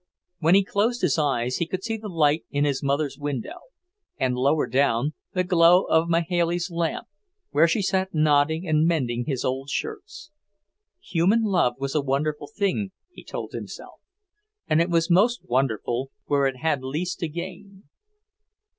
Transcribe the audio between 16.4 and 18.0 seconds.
it had least to gain.